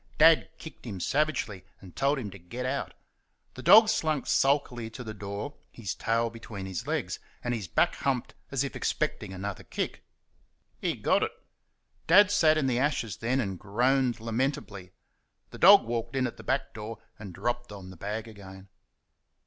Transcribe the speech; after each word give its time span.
Dad 0.17 0.49
kicked 0.57 0.83
him 0.87 0.99
savagely 0.99 1.63
and 1.79 1.95
told 1.95 2.17
him 2.17 2.31
to 2.31 2.39
get 2.39 2.65
out. 2.65 2.95
The 3.53 3.61
dog 3.61 3.87
slunk 3.87 4.25
sulkily 4.25 4.89
to 4.89 5.03
the 5.03 5.13
door, 5.13 5.53
his 5.69 5.93
tail 5.93 6.31
between 6.31 6.65
his 6.65 6.87
legs, 6.87 7.19
and 7.43 7.53
his 7.53 7.67
back 7.67 7.93
humped 7.93 8.33
as 8.49 8.63
if 8.63 8.75
expecting 8.75 9.31
another 9.31 9.63
kick. 9.63 10.01
He 10.79 10.95
got 10.95 11.21
it. 11.21 11.31
Dad 12.07 12.31
sat 12.31 12.57
in 12.57 12.65
the 12.65 12.79
ashes 12.79 13.17
then, 13.17 13.39
and 13.39 13.59
groaned 13.59 14.19
lamentably. 14.19 14.91
The 15.51 15.59
dog 15.59 15.83
walked 15.83 16.15
in 16.15 16.25
at 16.25 16.37
the 16.37 16.43
back 16.43 16.73
door 16.73 16.97
and 17.19 17.31
dropped 17.31 17.71
on 17.71 17.91
the 17.91 17.95
bag 17.95 18.27
again. 18.27 18.69